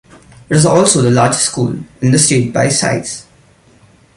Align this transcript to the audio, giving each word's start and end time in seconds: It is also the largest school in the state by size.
It 0.49 0.55
is 0.57 0.65
also 0.65 1.03
the 1.03 1.11
largest 1.11 1.45
school 1.45 1.75
in 2.01 2.11
the 2.11 2.17
state 2.17 2.51
by 2.51 2.69
size. 2.69 3.27